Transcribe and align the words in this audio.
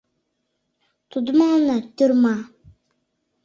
Тудо 1.09 1.29
мыланна— 1.37 1.77
тюрьма. 1.95 2.37